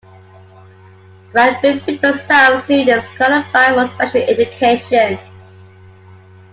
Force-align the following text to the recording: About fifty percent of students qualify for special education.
About 1.29 1.61
fifty 1.61 1.95
percent 1.99 2.55
of 2.55 2.61
students 2.61 3.07
qualify 3.17 3.71
for 3.75 3.87
special 3.93 4.23
education. 4.23 5.19